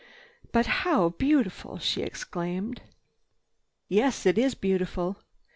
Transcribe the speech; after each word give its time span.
"But 0.51 0.65
how 0.65 1.09
beautiful!" 1.09 1.77
she 1.77 2.01
exclaimed. 2.01 2.81
"Yes, 3.87 4.25
it 4.25 4.39
is 4.39 4.55
beautiful." 4.55 5.17